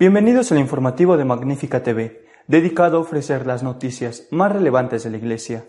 [0.00, 5.16] Bienvenidos al informativo de Magnífica TV, dedicado a ofrecer las noticias más relevantes de la
[5.16, 5.64] Iglesia.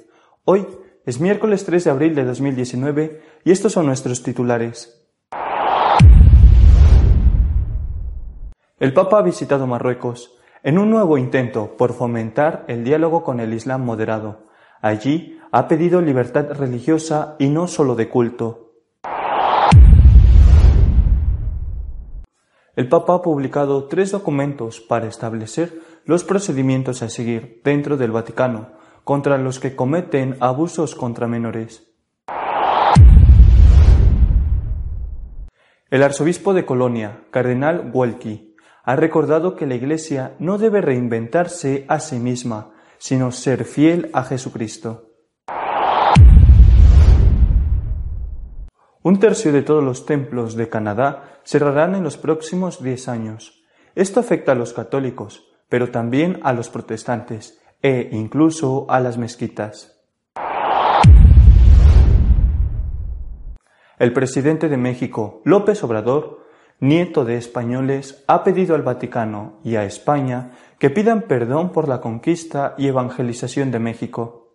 [0.46, 0.68] Hoy
[1.04, 5.04] es miércoles 3 de abril de 2019 y estos son nuestros titulares.
[8.78, 13.52] El Papa ha visitado Marruecos en un nuevo intento por fomentar el diálogo con el
[13.52, 14.46] Islam moderado.
[14.80, 18.69] Allí ha pedido libertad religiosa y no solo de culto.
[22.80, 28.70] El Papa ha publicado tres documentos para establecer los procedimientos a seguir dentro del Vaticano
[29.04, 31.92] contra los que cometen abusos contra menores.
[35.90, 38.56] El arzobispo de Colonia, cardenal Welki,
[38.86, 44.24] ha recordado que la Iglesia no debe reinventarse a sí misma, sino ser fiel a
[44.24, 45.09] Jesucristo.
[49.02, 53.64] Un tercio de todos los templos de Canadá cerrarán en los próximos diez años.
[53.96, 60.02] Esto afecta a los católicos, pero también a los protestantes e incluso a las mezquitas.
[63.98, 66.46] El presidente de México, López Obrador,
[66.82, 72.02] nieto de españoles, ha pedido al Vaticano y a España que pidan perdón por la
[72.02, 74.49] conquista y evangelización de México.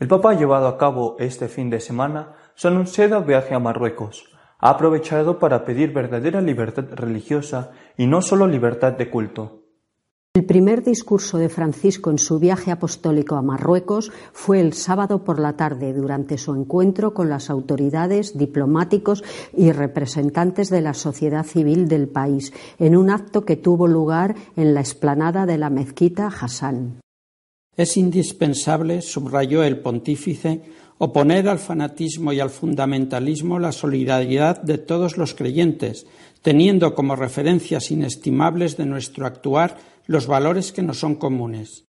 [0.00, 4.24] El Papa ha llevado a cabo este fin de semana su anunciado viaje a Marruecos.
[4.58, 9.60] Ha aprovechado para pedir verdadera libertad religiosa y no solo libertad de culto.
[10.32, 15.38] El primer discurso de Francisco en su viaje apostólico a Marruecos fue el sábado por
[15.38, 21.88] la tarde durante su encuentro con las autoridades, diplomáticos y representantes de la sociedad civil
[21.88, 27.00] del país, en un acto que tuvo lugar en la explanada de la mezquita Hassan.
[27.76, 30.62] Es indispensable, subrayó el pontífice,
[30.98, 36.06] oponer al fanatismo y al fundamentalismo la solidaridad de todos los creyentes,
[36.42, 41.89] teniendo como referencias inestimables de nuestro actuar los valores que nos son comunes.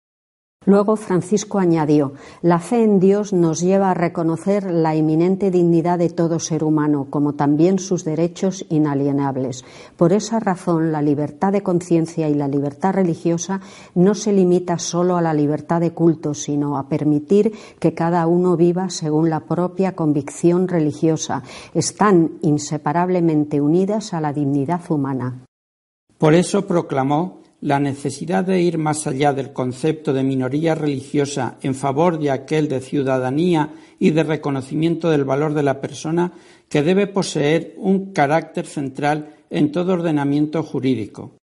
[0.66, 2.12] Luego Francisco añadió,
[2.42, 7.08] la fe en Dios nos lleva a reconocer la eminente dignidad de todo ser humano,
[7.10, 9.64] como también sus derechos inalienables.
[9.96, 13.62] Por esa razón, la libertad de conciencia y la libertad religiosa
[13.96, 18.58] no se limita solo a la libertad de culto, sino a permitir que cada uno
[18.58, 21.42] viva según la propia convicción religiosa.
[21.74, 25.46] Están inseparablemente unidas a la dignidad humana.
[26.18, 31.76] Por eso proclamó la necesidad de ir más allá del concepto de minoría religiosa en
[31.76, 36.32] favor de aquel de ciudadanía y de reconocimiento del valor de la persona
[36.70, 41.39] que debe poseer un carácter central en todo ordenamiento jurídico.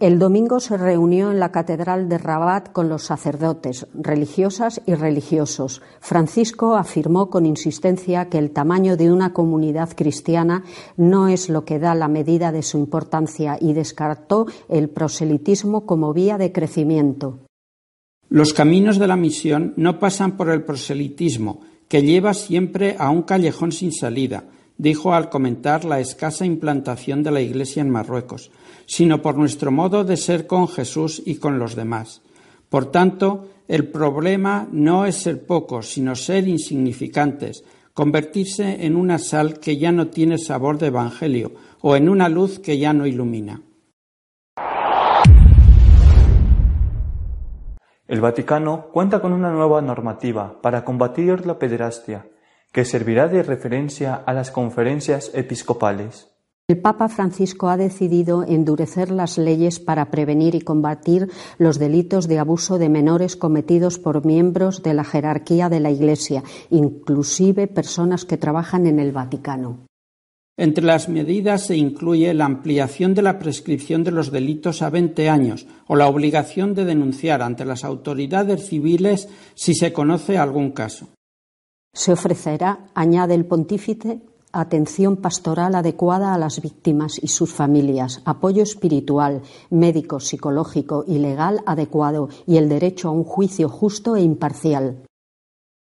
[0.00, 5.82] El domingo se reunió en la Catedral de Rabat con los sacerdotes, religiosas y religiosos.
[6.00, 10.64] Francisco afirmó con insistencia que el tamaño de una comunidad cristiana
[10.96, 16.14] no es lo que da la medida de su importancia y descartó el proselitismo como
[16.14, 17.40] vía de crecimiento.
[18.30, 23.20] Los caminos de la misión no pasan por el proselitismo, que lleva siempre a un
[23.20, 24.44] callejón sin salida,
[24.80, 28.50] dijo al comentar la escasa implantación de la Iglesia en Marruecos,
[28.86, 32.22] sino por nuestro modo de ser con Jesús y con los demás.
[32.70, 39.60] Por tanto, el problema no es ser pocos, sino ser insignificantes, convertirse en una sal
[39.60, 41.52] que ya no tiene sabor de Evangelio
[41.82, 43.60] o en una luz que ya no ilumina.
[48.08, 52.26] El Vaticano cuenta con una nueva normativa para combatir la pederastia,
[52.72, 56.28] que servirá de referencia a las conferencias episcopales.
[56.70, 62.38] El Papa Francisco ha decidido endurecer las leyes para prevenir y combatir los delitos de
[62.38, 68.36] abuso de menores cometidos por miembros de la jerarquía de la Iglesia, inclusive personas que
[68.36, 69.80] trabajan en el Vaticano.
[70.56, 75.28] Entre las medidas se incluye la ampliación de la prescripción de los delitos a 20
[75.28, 81.08] años o la obligación de denunciar ante las autoridades civiles si se conoce algún caso.
[81.92, 84.20] Se ofrecerá, añade el pontífice,
[84.52, 91.62] atención pastoral adecuada a las víctimas y sus familias, apoyo espiritual, médico, psicológico y legal
[91.66, 95.02] adecuado y el derecho a un juicio justo e imparcial.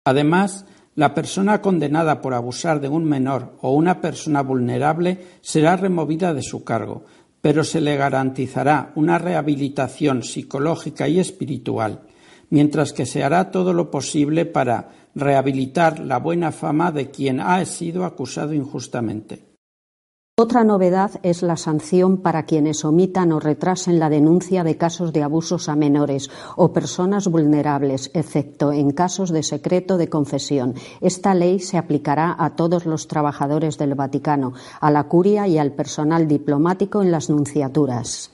[0.06, 0.66] Además,
[0.96, 6.42] la persona condenada por abusar de un menor o una persona vulnerable será removida de
[6.42, 7.04] su cargo,
[7.42, 12.02] pero se le garantizará una rehabilitación psicológica y espiritual,
[12.50, 17.64] mientras que se hará todo lo posible para rehabilitar la buena fama de quien ha
[17.66, 19.50] sido acusado injustamente.
[20.42, 25.22] Otra novedad es la sanción para quienes omitan o retrasen la denuncia de casos de
[25.22, 30.76] abusos a menores o personas vulnerables, excepto en casos de secreto de confesión.
[31.02, 35.74] Esta ley se aplicará a todos los trabajadores del Vaticano, a la curia y al
[35.74, 38.32] personal diplomático en las nunciaturas.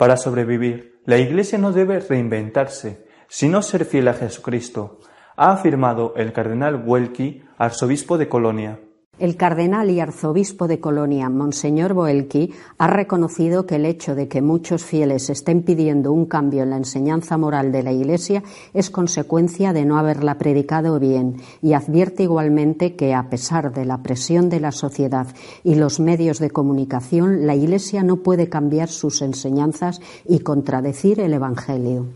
[0.00, 5.00] Para sobrevivir, la Iglesia no debe reinventarse, sino ser fiel a Jesucristo
[5.36, 8.80] ha afirmado el cardenal Welki, arzobispo de Colonia.
[9.20, 14.40] El cardenal y arzobispo de Colonia, Monseñor Boelki, ha reconocido que el hecho de que
[14.40, 19.74] muchos fieles estén pidiendo un cambio en la enseñanza moral de la Iglesia es consecuencia
[19.74, 24.60] de no haberla predicado bien y advierte igualmente que, a pesar de la presión de
[24.60, 25.26] la sociedad
[25.64, 31.34] y los medios de comunicación, la Iglesia no puede cambiar sus enseñanzas y contradecir el
[31.34, 32.06] Evangelio.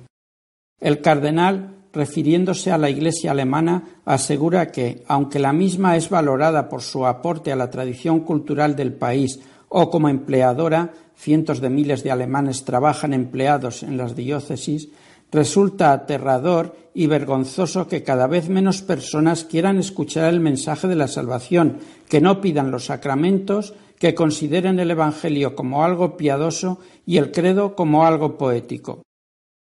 [0.81, 6.82] El cardenal refiriéndose a la Iglesia alemana, asegura que, aunque la misma es valorada por
[6.82, 12.11] su aporte a la tradición cultural del país o como empleadora, cientos de miles de
[12.11, 14.88] alemanes trabajan empleados en las diócesis,
[15.31, 21.08] resulta aterrador y vergonzoso que cada vez menos personas quieran escuchar el mensaje de la
[21.08, 27.32] salvación, que no pidan los sacramentos, que consideren el Evangelio como algo piadoso y el
[27.32, 29.02] credo como algo poético.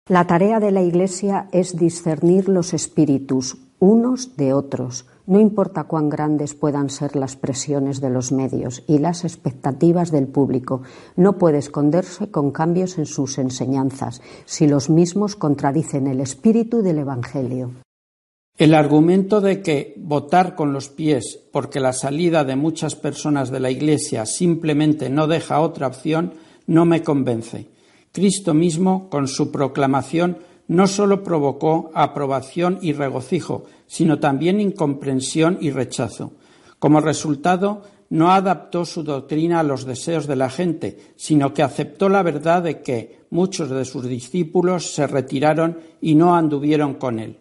[0.08, 6.08] La tarea de la Iglesia es discernir los espíritus unos de otros, no importa cuán
[6.08, 10.82] grandes puedan ser las presiones de los medios y las expectativas del público,
[11.16, 16.98] no puede esconderse con cambios en sus enseñanzas, si los mismos contradicen el espíritu del
[16.98, 17.72] Evangelio.
[18.56, 23.58] El argumento de que votar con los pies porque la salida de muchas personas de
[23.58, 26.34] la Iglesia simplemente no deja otra opción
[26.68, 27.75] no me convence.
[28.16, 35.70] Cristo mismo, con su proclamación, no sólo provocó aprobación y regocijo, sino también incomprensión y
[35.70, 36.32] rechazo.
[36.78, 42.08] Como resultado, no adaptó su doctrina a los deseos de la gente, sino que aceptó
[42.08, 47.40] la verdad de que muchos de sus discípulos se retiraron y no anduvieron con él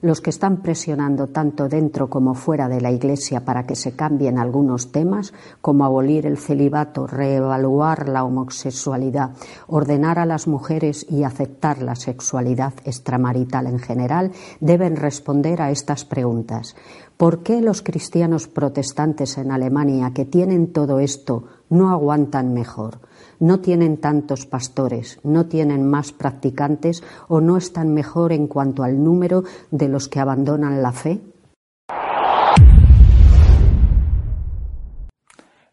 [0.00, 4.38] los que están presionando tanto dentro como fuera de la Iglesia para que se cambien
[4.38, 9.30] algunos temas, como abolir el celibato, reevaluar la homosexualidad,
[9.66, 16.04] ordenar a las mujeres y aceptar la sexualidad extramarital en general, deben responder a estas
[16.04, 16.76] preguntas.
[17.16, 22.98] ¿Por qué los cristianos protestantes en Alemania que tienen todo esto no aguantan mejor?
[23.38, 29.02] no tienen tantos pastores, no tienen más practicantes o no están mejor en cuanto al
[29.02, 31.20] número de los que abandonan la fe?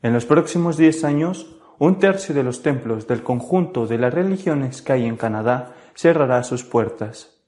[0.02, 4.82] En los próximos diez años, un tercio de los templos del conjunto de las religiones
[4.82, 7.43] que hay en Canadá cerrará sus puertas.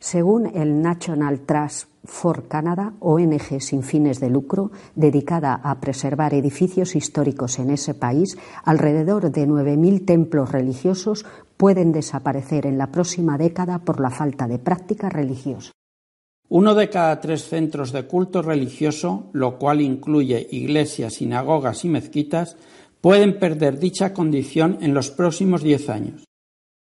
[0.00, 6.96] Según el National Trust for Canada, ONG sin fines de lucro, dedicada a preservar edificios
[6.96, 11.26] históricos en ese país, alrededor de 9.000 templos religiosos
[11.58, 15.72] pueden desaparecer en la próxima década por la falta de práctica religiosa.
[16.48, 22.56] Uno de cada tres centros de culto religioso, lo cual incluye iglesias, sinagogas y mezquitas,
[23.02, 26.24] pueden perder dicha condición en los próximos diez años.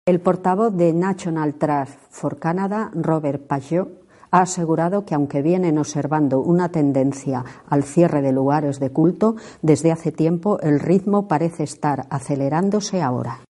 [0.04, 4.02] El portavoz de National Trust for Canada, Robert Pajot,
[4.32, 9.93] ha asegurado que aunque vienen observando una tendencia al cierre de lugares de culto, desde
[9.93, 13.42] hace tiempo el ritmo parece estar acelerándose ahora.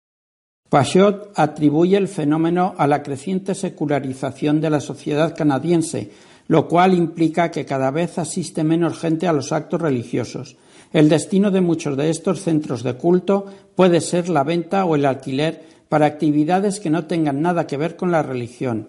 [0.68, 6.12] Pajot atribuye el fenómeno a la creciente secularización de la sociedad canadiense,
[6.50, 10.58] lo cual implica que cada vez asiste menos gente a los actos religiosos.
[10.92, 15.06] El destino de muchos de estos centros de culto puede ser la venta o el
[15.06, 18.88] alquiler para actividades que no tengan nada que ver con la religión.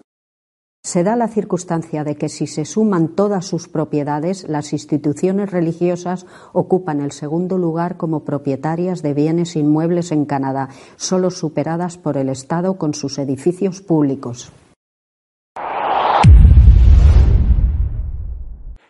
[0.85, 6.25] Se da la circunstancia de que si se suman todas sus propiedades, las instituciones religiosas
[6.53, 12.29] ocupan el segundo lugar como propietarias de bienes inmuebles en Canadá, solo superadas por el
[12.29, 14.53] Estado con sus edificios públicos.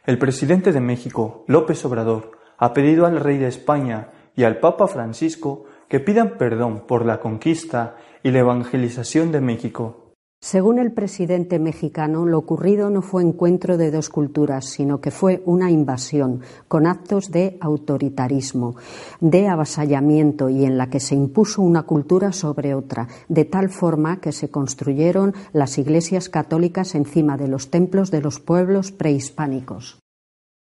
[0.06, 4.88] El presidente de México, López Obrador, ha pedido al rey de España y al Papa
[4.88, 10.16] Francisco que pidan perdón por la conquista y la evangelización de México.
[10.42, 15.44] Según el presidente mexicano, lo ocurrido no fue encuentro de dos culturas, sino que fue
[15.46, 18.76] una invasión con actos de autoritarismo,
[19.22, 24.20] de avasallamiento y en la que se impuso una cultura sobre otra, de tal forma
[24.20, 30.03] que se construyeron las iglesias católicas encima de los templos de los pueblos prehispánicos.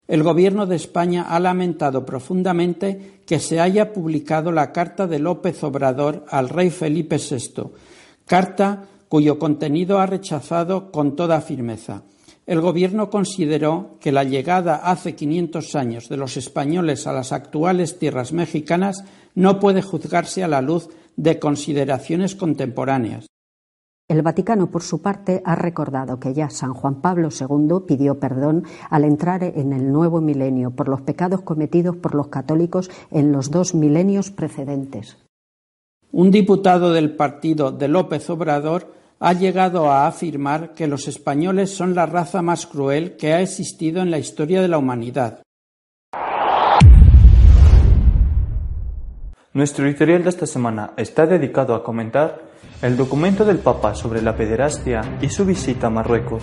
[0.06, 5.64] El Gobierno de España ha lamentado profundamente que se haya publicado la carta de López
[5.64, 7.70] Obrador al rey Felipe VI,
[8.26, 12.02] carta cuyo contenido ha rechazado con toda firmeza.
[12.46, 17.98] el Gobierno consideró que la llegada hace 500 años de los españoles a las actuales
[17.98, 23.26] tierras mexicanas no puede juzgarse a la luz de consideraciones contemporáneas.
[24.06, 28.64] El Vaticano, por su parte, ha recordado que ya San Juan Pablo II pidió perdón
[28.90, 33.50] al entrar en el nuevo milenio por los pecados cometidos por los católicos en los
[33.50, 35.16] dos milenios precedentes.
[36.12, 41.94] Un diputado del partido de López Obrador ha llegado a afirmar que los españoles son
[41.94, 45.40] la raza más cruel que ha existido en la historia de la humanidad.
[49.54, 54.36] Nuestro editorial de esta semana está dedicado a comentar el documento del Papa sobre la
[54.36, 56.42] pederastia y su visita a Marruecos.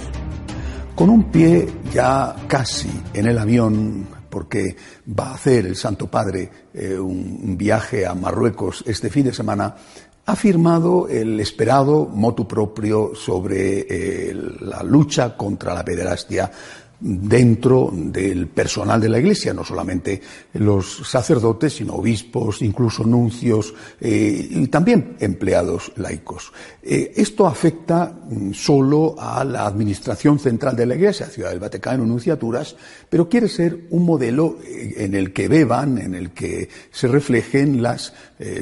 [0.95, 4.75] Con un pie ya casi en el avión, porque
[5.07, 9.75] va a hacer el Santo Padre eh, un viaje a Marruecos este fin de semana,
[10.25, 16.51] ha firmado el esperado motu propio sobre eh, la lucha contra la pederastia
[17.01, 20.21] dentro del personal de la Iglesia, no solamente
[20.53, 26.53] los sacerdotes, sino obispos, incluso nuncios eh, y también empleados laicos.
[26.83, 32.05] Eh, esto afecta mm, solo a la Administración Central de la Iglesia, Ciudad del Vaticano,
[32.05, 32.75] nunciaturas,
[33.09, 37.81] pero quiere ser un modelo eh, en el que beban, en el que se reflejen
[37.81, 38.13] las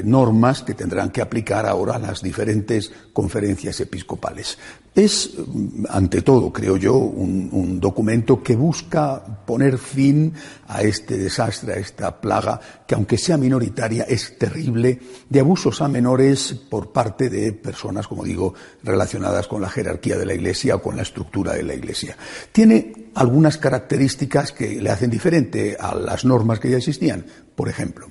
[0.04, 4.58] normas que tendrán que aplicar ahora las diferentes conferencias episcopales.
[4.94, 10.34] Es, mm, ante todo, creo yo, un, documento que busca poner fin
[10.68, 15.88] a este desastre, a esta plaga, que aunque sea minoritaria, es terrible, de abusos a
[15.88, 20.82] menores por parte de personas, como digo, relacionadas con la jerarquía de la Iglesia o
[20.82, 22.16] con la estructura de la Iglesia.
[22.52, 27.24] Tiene algunas características que le hacen diferente a las normas que ya existían.
[27.54, 28.08] Por ejemplo,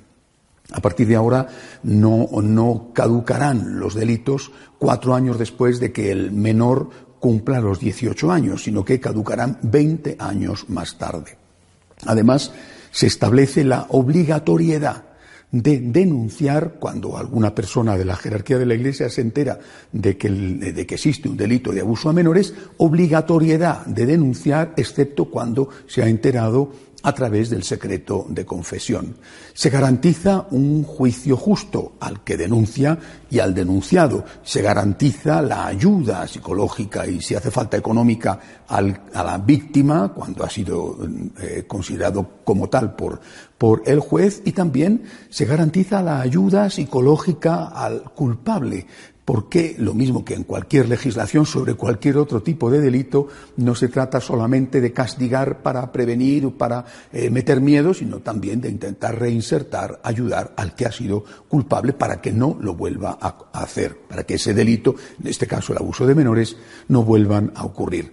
[0.72, 1.48] a partir de ahora
[1.82, 8.64] no, caducarán los delitos cuatro años después de que el menor cumpla los 18 años,
[8.64, 11.36] sino que caducarán 20 años más tarde.
[12.06, 12.52] Además,
[12.90, 15.04] se establece la obligatoriedad
[15.52, 19.58] de denunciar cuando alguna persona de la jerarquía de la Iglesia se entera
[19.90, 25.24] de que, de que, existe un delito de abuso a menores, obligatoriedad de denunciar, excepto
[25.24, 26.70] cuando se ha enterado
[27.02, 29.16] a través del secreto de confesión.
[29.54, 32.98] Se garantiza un juicio justo al que denuncia
[33.30, 34.24] y al denunciado.
[34.42, 38.38] Se garantiza la ayuda psicológica y, si hace falta económica,
[38.68, 40.96] a la víctima cuando ha sido
[41.40, 43.20] eh, considerado como tal por,
[43.58, 48.86] por el juez y también se garantiza la ayuda psicológica al culpable
[49.30, 53.86] porque lo mismo que en cualquier legislación sobre cualquier otro tipo de delito, no se
[53.86, 59.20] trata solamente de castigar para prevenir o para eh, meter miedo, sino también de intentar
[59.20, 64.24] reinsertar, ayudar al que ha sido culpable para que no lo vuelva a, hacer, para
[64.24, 66.56] que ese delito, en este caso el abuso de menores,
[66.88, 68.12] no vuelvan a ocurrir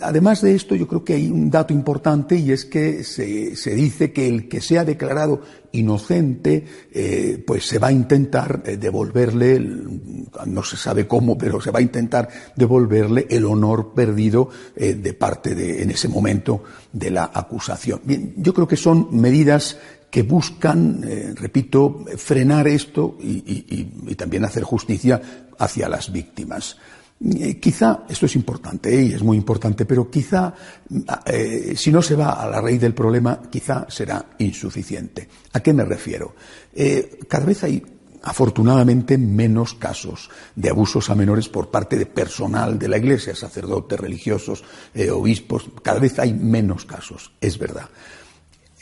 [0.00, 4.12] además de esto, yo creo que hay un dato importante y es que se, dice
[4.12, 9.60] que el que sea declarado inocente, eh, pues se va a intentar eh, devolverle,
[10.46, 15.14] no se sabe cómo, pero se va a intentar devolverle el honor perdido eh, de
[15.14, 18.00] parte de, en ese momento, de la acusación.
[18.04, 19.78] Bien, yo creo que son medidas
[20.10, 21.02] que buscan,
[21.34, 25.20] repito, frenar esto y también hacer justicia
[25.58, 26.76] hacia las víctimas.
[27.22, 29.04] Eh, quizá, esto es importante ¿eh?
[29.04, 30.52] y es muy importante, pero quizá,
[31.26, 35.28] eh, si no se va a la raíz del problema, quizá será insuficiente.
[35.52, 36.34] ¿A qué me refiero?
[37.28, 37.80] cada vez hay
[38.22, 44.00] afortunadamente menos casos de abusos a menores por parte de personal de la Iglesia, sacerdotes,
[44.00, 44.64] religiosos,
[45.12, 47.88] obispos, cada vez hay menos casos, es verdad.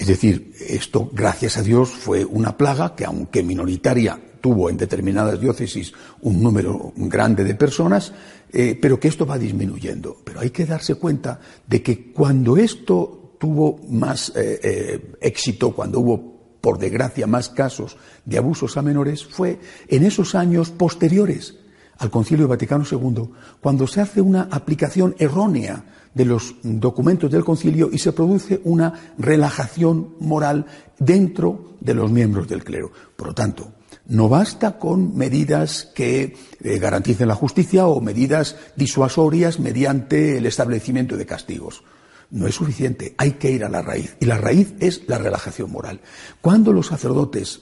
[0.02, 5.40] Es decir, esto, gracias a Dios, fue una plaga que, aunque minoritaria, tuvo en determinadas
[5.40, 5.92] diócesis
[6.22, 8.12] un número grande de personas,
[8.52, 10.16] eh, pero que esto va disminuyendo.
[10.24, 16.00] Pero hay que darse cuenta de que cuando esto tuvo más eh, eh, éxito, cuando
[16.00, 21.54] hubo por desgracia más casos de abusos a menores, fue en esos años posteriores
[22.02, 23.30] al Concilio Vaticano II,
[23.60, 29.12] cuando se hace una aplicación errónea de los documentos del concilio y se produce una
[29.18, 30.66] relajación moral
[30.98, 32.90] dentro de los miembros del clero.
[33.14, 33.72] Por lo tanto,
[34.06, 41.16] no basta con medidas que eh, garanticen la justicia o medidas disuasorias mediante el establecimiento
[41.16, 41.84] de castigos.
[42.30, 44.16] No es suficiente, hay que ir a la raíz.
[44.18, 46.00] Y la raíz es la relajación moral.
[46.40, 47.60] Cuando los sacerdotes,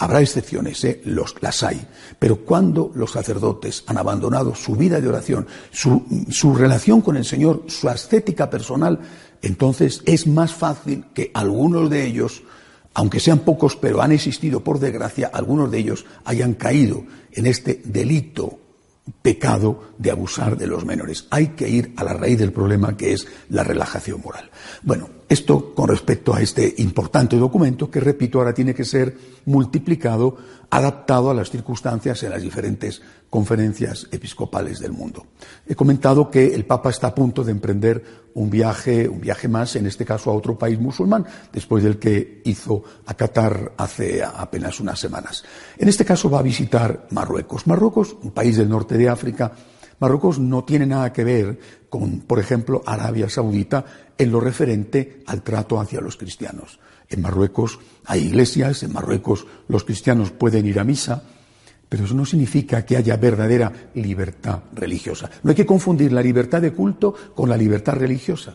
[0.00, 1.02] habrá excepciones, ¿eh?
[1.04, 1.86] las hay,
[2.18, 7.24] pero cuando los sacerdotes han abandonado su vida de oración, su, su relación con el
[7.24, 8.98] Señor, su ascética personal,
[9.42, 12.42] entonces es más fácil que algunos de ellos
[12.92, 17.80] aunque sean pocos, pero han existido, por desgracia, algunos de ellos hayan caído en este
[17.84, 18.58] delito
[19.22, 21.26] pecado de abusar de los menores.
[21.30, 24.50] Hay que ir a la raíz del problema que es la relajación moral.
[24.82, 30.36] Bueno, esto con respecto a este importante documento que, repito, ahora tiene que ser multiplicado,
[30.68, 35.26] adaptado a las circunstancias en las diferentes conferencias episcopales del mundo.
[35.68, 38.02] He comentado que el Papa está a punto de emprender
[38.34, 42.42] un viaje, un viaje más, en este caso a otro país musulmán, después del que
[42.44, 45.44] hizo a Qatar hace apenas unas semanas.
[45.78, 47.68] En este caso va a visitar Marruecos.
[47.68, 49.52] Marruecos, un país del norte de África,
[50.00, 53.84] Marruecos no tiene nada que ver con, por ejemplo, Arabia Saudita
[54.16, 56.80] en lo referente al trato hacia los cristianos.
[57.08, 61.22] En Marruecos hay iglesias, en Marruecos los cristianos pueden ir a misa,
[61.88, 65.28] pero eso no significa que haya verdadera libertad religiosa.
[65.42, 68.54] No hay que confundir la libertad de culto con la libertad religiosa.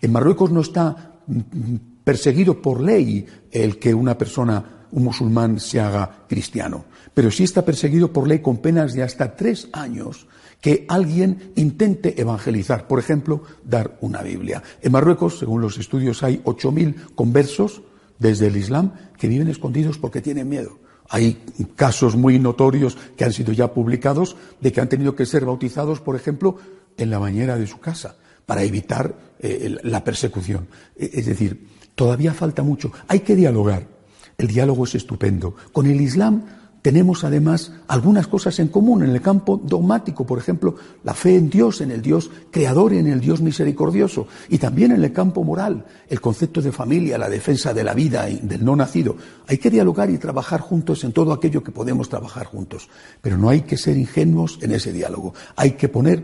[0.00, 5.60] En Marruecos no está mm, mm, perseguido por ley el que una persona, un musulmán,
[5.60, 10.26] se haga cristiano, pero sí está perseguido por ley con penas de hasta tres años
[10.60, 14.62] que alguien intente evangelizar, por ejemplo, dar una Biblia.
[14.82, 17.82] En Marruecos, según los estudios, hay 8.000 conversos
[18.18, 20.78] desde el Islam que viven escondidos porque tienen miedo.
[21.08, 21.40] Hay
[21.76, 26.00] casos muy notorios que han sido ya publicados de que han tenido que ser bautizados,
[26.00, 26.56] por ejemplo,
[26.96, 30.68] en la bañera de su casa para evitar eh, la persecución.
[30.96, 32.92] E, es decir, todavía falta mucho.
[33.08, 33.95] Hay que dialogar.
[34.38, 35.54] El diálogo es estupendo.
[35.72, 36.42] Con el Islam
[36.86, 41.50] tenemos además algunas cosas en común en el campo dogmático, por ejemplo, la fe en
[41.50, 45.42] Dios, en el Dios creador y en el Dios misericordioso, y también en el campo
[45.42, 49.16] moral, el concepto de familia, la defensa de la vida y del no nacido.
[49.48, 52.88] Hay que dialogar y trabajar juntos en todo aquello que podemos trabajar juntos,
[53.20, 55.34] pero no hay que ser ingenuos en ese diálogo.
[55.56, 56.22] Hay que poner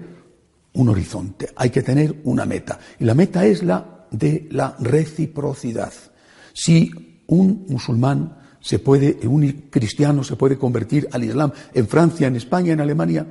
[0.75, 5.92] un horizonte, hay que tener una meta, y la meta es la de la reciprocidad.
[6.52, 12.37] Si un musulmán se puede, un cristiano se puede convertir al Islam en Francia, en
[12.37, 13.27] España, en Alemania.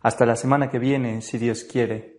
[0.00, 2.15] Hasta la semana que viene, si Dios quiere.